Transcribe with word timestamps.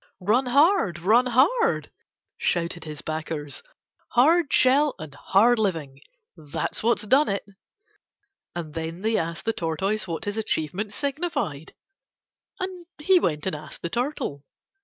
"Run 0.19 0.47
hard. 0.47 0.97
Run 0.97 1.27
hard," 1.27 1.91
shouted 2.35 2.85
his 2.85 3.03
backers. 3.03 3.61
"Hard 4.13 4.51
shell 4.51 4.95
and 4.97 5.13
hard 5.13 5.59
living: 5.59 5.99
that's 6.35 6.81
what 6.81 6.99
has 7.01 7.07
done 7.07 7.29
it." 7.29 7.45
And 8.55 8.73
then 8.73 9.01
they 9.01 9.15
asked 9.15 9.45
the 9.45 9.53
Tortoise 9.53 10.07
what 10.07 10.25
his 10.25 10.37
achievement 10.37 10.91
signified, 10.91 11.75
and 12.59 12.87
he 12.97 13.19
went 13.19 13.45
and 13.45 13.55
asked 13.55 13.83
the 13.83 13.91
Turtle. 13.91 14.43